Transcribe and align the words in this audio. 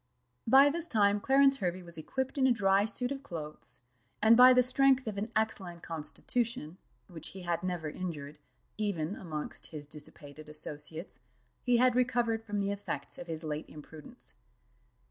By 0.47 0.71
this 0.71 0.87
time 0.87 1.19
Clarence 1.21 1.57
Hervey 1.57 1.83
was 1.83 1.95
equipped 1.95 2.39
in 2.39 2.47
a 2.47 2.51
dry 2.51 2.85
suit 2.85 3.11
of 3.11 3.21
clothes; 3.21 3.81
and 4.19 4.35
by 4.35 4.51
the 4.51 4.63
strength 4.63 5.05
of 5.05 5.15
an 5.15 5.31
excellent 5.35 5.83
constitution, 5.83 6.79
which 7.07 7.27
he 7.37 7.41
had 7.43 7.61
never 7.61 7.87
injured, 7.87 8.39
even 8.79 9.15
amongst 9.15 9.67
his 9.67 9.85
dissipated 9.85 10.49
associates, 10.49 11.19
he 11.61 11.77
had 11.77 11.95
recovered 11.95 12.43
from 12.43 12.57
the 12.57 12.71
effects 12.71 13.19
of 13.19 13.27
his 13.27 13.43
late 13.43 13.69
imprudence. 13.69 14.33